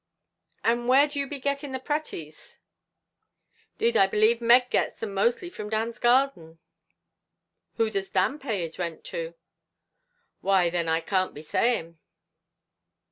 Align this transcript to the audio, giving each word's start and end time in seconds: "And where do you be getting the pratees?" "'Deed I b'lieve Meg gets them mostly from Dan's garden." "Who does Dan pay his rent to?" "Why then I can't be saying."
"And 0.63 0.87
where 0.87 1.07
do 1.07 1.19
you 1.19 1.27
be 1.27 1.39
getting 1.39 1.73
the 1.73 1.79
pratees?" 1.79 2.57
"'Deed 3.77 3.95
I 3.95 4.07
b'lieve 4.07 4.41
Meg 4.41 4.71
gets 4.71 4.99
them 4.99 5.13
mostly 5.13 5.47
from 5.47 5.69
Dan's 5.69 5.99
garden." 5.99 6.57
"Who 7.75 7.91
does 7.91 8.09
Dan 8.09 8.39
pay 8.39 8.61
his 8.63 8.79
rent 8.79 9.03
to?" 9.13 9.35
"Why 10.39 10.71
then 10.71 10.89
I 10.89 11.01
can't 11.01 11.35
be 11.35 11.43
saying." 11.43 11.99